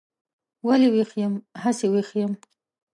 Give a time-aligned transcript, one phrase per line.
[0.67, 2.31] ولې ویښ یم؟ هسې ویښ یم.